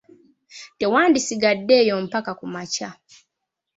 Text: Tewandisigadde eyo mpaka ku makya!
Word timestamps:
Tewandisigadde 0.79 1.73
eyo 1.81 1.95
mpaka 2.05 2.31
ku 2.39 2.45
makya! 2.53 2.89